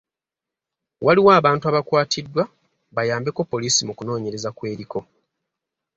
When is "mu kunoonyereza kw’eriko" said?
3.87-4.99